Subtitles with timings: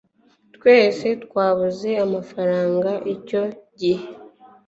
[0.55, 3.41] twese twabuze amafaranga icyo
[3.79, 4.05] gihe